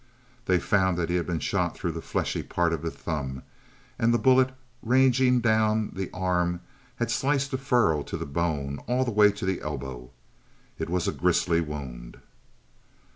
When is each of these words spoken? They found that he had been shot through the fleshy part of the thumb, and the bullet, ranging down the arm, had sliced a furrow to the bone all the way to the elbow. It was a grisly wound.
They 0.45 0.57
found 0.57 0.97
that 0.97 1.11
he 1.11 1.15
had 1.17 1.27
been 1.27 1.37
shot 1.37 1.75
through 1.77 1.91
the 1.91 2.01
fleshy 2.01 2.41
part 2.41 2.73
of 2.73 2.81
the 2.81 2.89
thumb, 2.89 3.43
and 3.99 4.11
the 4.11 4.17
bullet, 4.17 4.49
ranging 4.81 5.41
down 5.41 5.91
the 5.93 6.09
arm, 6.11 6.61
had 6.95 7.11
sliced 7.11 7.53
a 7.53 7.57
furrow 7.59 8.01
to 8.05 8.17
the 8.17 8.25
bone 8.25 8.79
all 8.87 9.05
the 9.05 9.11
way 9.11 9.31
to 9.33 9.45
the 9.45 9.61
elbow. 9.61 10.09
It 10.79 10.89
was 10.89 11.07
a 11.07 11.11
grisly 11.11 11.61
wound. 11.61 12.17